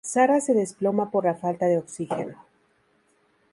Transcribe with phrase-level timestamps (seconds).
[0.03, 2.43] Sarah se desploma por la falta de oxígeno.